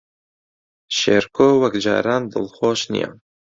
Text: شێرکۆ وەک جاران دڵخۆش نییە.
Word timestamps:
شێرکۆ 0.97 1.47
وەک 1.61 1.75
جاران 1.85 2.23
دڵخۆش 2.31 2.81
نییە. 2.93 3.09